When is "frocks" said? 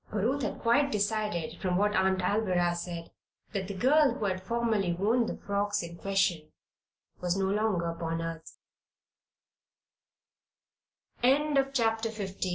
5.37-5.83